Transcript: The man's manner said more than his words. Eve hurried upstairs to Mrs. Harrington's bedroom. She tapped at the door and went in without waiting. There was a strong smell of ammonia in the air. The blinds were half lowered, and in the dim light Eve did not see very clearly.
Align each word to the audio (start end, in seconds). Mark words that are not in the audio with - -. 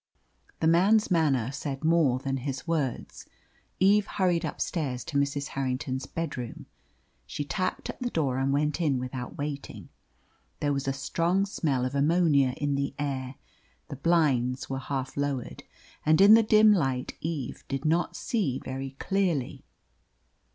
The 0.61 0.67
man's 0.67 1.11
manner 1.11 1.51
said 1.51 1.83
more 1.83 2.17
than 2.17 2.37
his 2.37 2.67
words. 2.67 3.27
Eve 3.79 4.07
hurried 4.07 4.43
upstairs 4.43 5.03
to 5.03 5.15
Mrs. 5.15 5.49
Harrington's 5.49 6.07
bedroom. 6.07 6.65
She 7.27 7.45
tapped 7.45 7.87
at 7.87 8.01
the 8.01 8.09
door 8.09 8.39
and 8.39 8.51
went 8.51 8.81
in 8.81 8.97
without 8.97 9.37
waiting. 9.37 9.89
There 10.59 10.73
was 10.73 10.87
a 10.87 10.91
strong 10.91 11.45
smell 11.45 11.85
of 11.85 11.93
ammonia 11.93 12.55
in 12.57 12.73
the 12.73 12.95
air. 12.97 13.35
The 13.89 13.95
blinds 13.95 14.67
were 14.71 14.79
half 14.79 15.15
lowered, 15.15 15.61
and 16.03 16.19
in 16.19 16.33
the 16.33 16.41
dim 16.41 16.73
light 16.73 17.15
Eve 17.21 17.63
did 17.67 17.85
not 17.85 18.15
see 18.15 18.57
very 18.57 18.95
clearly. 18.97 19.63